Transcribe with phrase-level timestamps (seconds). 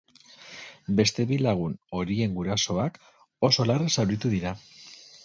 [0.99, 2.97] Beste bi lagun, horien gurasoak,
[3.49, 4.55] oso larri zauritu dira.